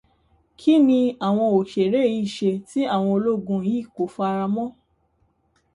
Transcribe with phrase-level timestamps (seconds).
[0.59, 4.67] Kí ni àwọn òṣèré yìí ṣe tí àwọn ológun yìí kò faramọ́?